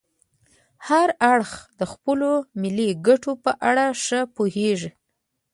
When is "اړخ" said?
1.33-1.51